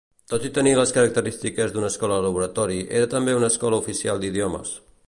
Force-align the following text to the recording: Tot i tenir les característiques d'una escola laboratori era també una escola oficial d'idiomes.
Tot 0.31 0.45
i 0.47 0.49
tenir 0.53 0.71
les 0.79 0.93
característiques 0.95 1.75
d'una 1.75 1.91
escola 1.93 2.17
laboratori 2.27 2.81
era 3.03 3.13
també 3.15 3.39
una 3.43 3.53
escola 3.57 3.85
oficial 3.85 4.27
d'idiomes. 4.27 4.79